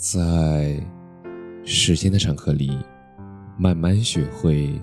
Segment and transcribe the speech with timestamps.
[0.00, 0.82] 在
[1.62, 2.70] 时间的长河里，
[3.58, 4.80] 慢慢学会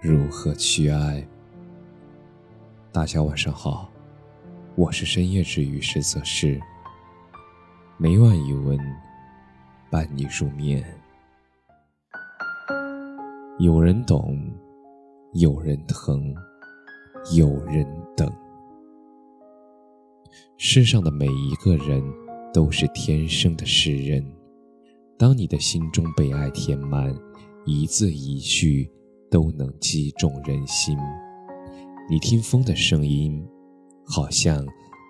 [0.00, 1.22] 如何去爱。
[2.90, 3.92] 大家晚上好，
[4.74, 6.58] 我是深夜治愈师泽是
[7.98, 8.78] 每晚一文
[9.90, 10.82] 伴你入眠。
[13.58, 14.50] 有人懂，
[15.34, 16.34] 有人疼，
[17.36, 17.86] 有人
[18.16, 18.32] 等。
[20.56, 22.02] 世上的每一个人
[22.54, 24.24] 都是天生的诗人。
[25.18, 27.12] 当你的心中被爱填满，
[27.64, 28.88] 一字一句
[29.28, 30.96] 都能击中人心。
[32.08, 33.44] 你听风的声音，
[34.06, 34.64] 好像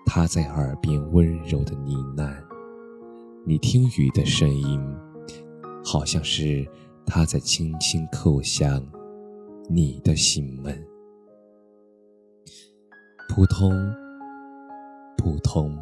[0.07, 2.33] 他在耳边温柔的呢喃；
[3.45, 4.81] 你听雨的声音，
[5.85, 6.67] 好像是
[7.05, 8.83] 他在轻轻叩响
[9.69, 10.83] 你的心门。
[13.29, 13.71] 扑通，
[15.15, 15.77] 扑通，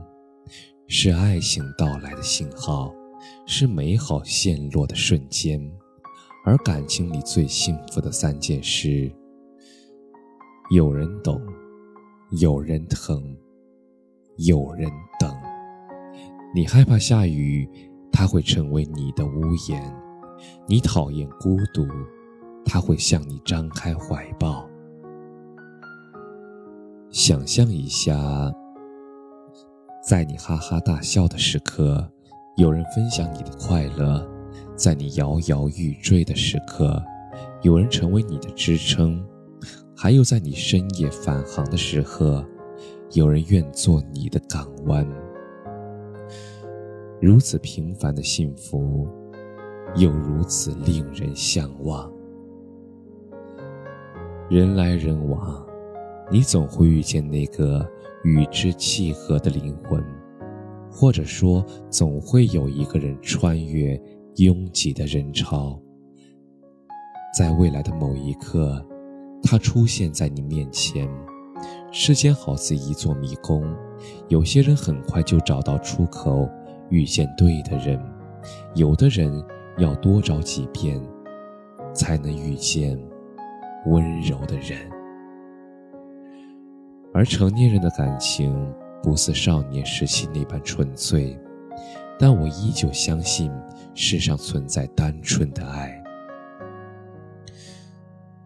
[0.88, 2.94] 是爱情到来的信号。
[3.46, 5.60] 是美好陷落的瞬间，
[6.46, 9.12] 而感情里最幸福的三件事：
[10.72, 11.42] 有人懂，
[12.40, 13.36] 有人疼，
[14.38, 15.34] 有人等。
[16.56, 17.70] 你害怕下雨，
[18.12, 19.82] 它会成为你的屋檐；
[20.68, 21.86] 你讨厌孤独，
[22.66, 24.68] 它会向你张开怀抱。
[27.10, 28.52] 想象一下，
[30.06, 32.12] 在你哈哈大笑的时刻。
[32.58, 34.28] 有人分享你的快乐，
[34.76, 37.00] 在你摇摇欲坠的时刻，
[37.62, 39.24] 有人成为你的支撑；
[39.96, 42.44] 还有在你深夜返航的时刻，
[43.12, 45.08] 有人愿做你的港湾。
[47.22, 49.08] 如此平凡的幸福，
[49.96, 52.12] 又如此令人向往。
[54.50, 55.64] 人来人往，
[56.32, 57.88] 你总会遇见那个
[58.24, 60.04] 与之契合的灵魂。
[61.00, 64.02] 或者说，总会有一个人穿越
[64.38, 65.80] 拥挤的人潮，
[67.38, 68.84] 在未来的某一刻，
[69.44, 71.08] 他出现在你面前。
[71.92, 73.64] 世间好似一座迷宫，
[74.28, 76.50] 有些人很快就找到出口，
[76.90, 78.00] 遇见对的人；
[78.74, 79.32] 有的人
[79.78, 81.00] 要多找几遍，
[81.94, 83.00] 才能遇见
[83.86, 84.80] 温柔的人。
[87.14, 88.52] 而成年人的感情。
[89.02, 91.38] 不似少年时期那般纯粹，
[92.20, 93.52] 但我依旧相信
[93.94, 96.04] 世上存在单纯的爱。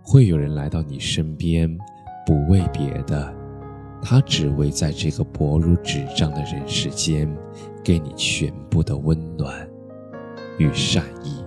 [0.01, 1.77] 会有人来到你身边，
[2.25, 3.33] 不为别的，
[4.01, 7.33] 他只为在这个薄如纸张的人世间，
[7.83, 9.69] 给你全部的温暖
[10.57, 11.43] 与善意。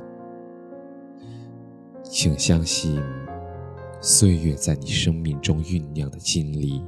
[2.02, 3.02] 请相信，
[4.00, 6.82] 岁月在你生命中酝酿的经历。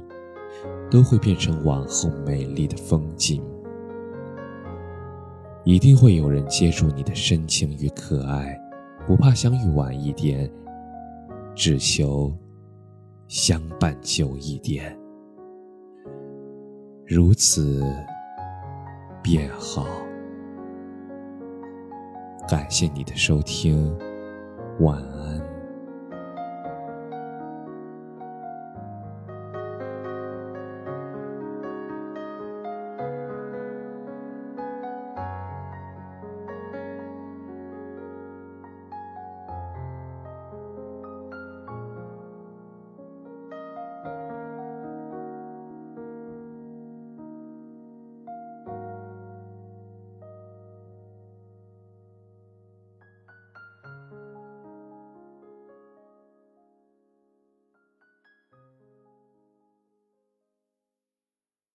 [0.89, 3.43] 都会变成往后美丽的风景。
[5.63, 8.57] 一定会有人接住你的深情与可爱，
[9.05, 10.49] 不怕相遇晚一点，
[11.53, 12.33] 只求
[13.27, 14.97] 相伴久一点。
[17.05, 17.83] 如此
[19.21, 19.85] 便好。
[22.47, 23.93] 感谢你的收听，
[24.79, 25.46] 晚安。